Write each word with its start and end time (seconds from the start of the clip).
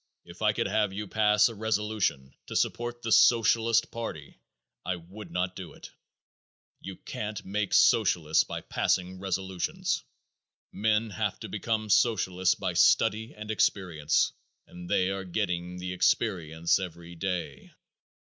If 0.25 0.41
I 0.41 0.51
could 0.51 0.65
have 0.65 0.91
you 0.91 1.05
pass 1.07 1.47
a 1.47 1.53
resolution 1.53 2.33
to 2.47 2.55
support 2.55 3.03
the 3.03 3.11
Socialist 3.11 3.91
party 3.91 4.39
I 4.83 4.95
would 4.95 5.29
not 5.29 5.55
do 5.55 5.73
it. 5.73 5.91
You 6.79 6.95
can't 6.95 7.45
make 7.45 7.71
Socialists 7.71 8.43
by 8.43 8.61
passing 8.61 9.19
resolutions. 9.19 10.03
Men 10.71 11.11
have 11.11 11.39
to 11.41 11.49
become 11.49 11.87
Socialists 11.91 12.55
by 12.55 12.73
study 12.73 13.35
and 13.35 13.51
experience, 13.51 14.33
and 14.65 14.89
they 14.89 15.11
are 15.11 15.23
getting 15.23 15.77
the 15.77 15.93
experience 15.93 16.79
every 16.79 17.13
day. 17.13 17.69